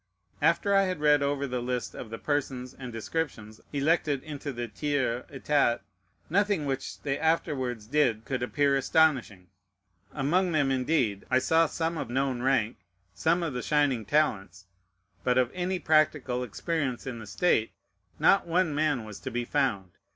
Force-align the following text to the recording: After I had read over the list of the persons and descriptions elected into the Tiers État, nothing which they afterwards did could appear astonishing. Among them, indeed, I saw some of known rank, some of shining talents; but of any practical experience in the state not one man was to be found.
After 0.41 0.73
I 0.73 0.85
had 0.85 0.99
read 0.99 1.21
over 1.21 1.45
the 1.45 1.61
list 1.61 1.93
of 1.93 2.09
the 2.09 2.17
persons 2.17 2.73
and 2.73 2.91
descriptions 2.91 3.61
elected 3.71 4.23
into 4.23 4.51
the 4.51 4.67
Tiers 4.67 5.25
État, 5.31 5.81
nothing 6.27 6.65
which 6.65 6.99
they 7.03 7.19
afterwards 7.19 7.85
did 7.85 8.25
could 8.25 8.41
appear 8.41 8.75
astonishing. 8.75 9.49
Among 10.11 10.53
them, 10.53 10.71
indeed, 10.71 11.27
I 11.29 11.37
saw 11.37 11.67
some 11.67 11.99
of 11.99 12.09
known 12.09 12.41
rank, 12.41 12.77
some 13.13 13.43
of 13.43 13.63
shining 13.63 14.03
talents; 14.05 14.65
but 15.23 15.37
of 15.37 15.51
any 15.53 15.77
practical 15.77 16.43
experience 16.43 17.05
in 17.05 17.19
the 17.19 17.27
state 17.27 17.71
not 18.17 18.47
one 18.47 18.73
man 18.73 19.03
was 19.03 19.19
to 19.19 19.29
be 19.29 19.45
found. 19.45 19.91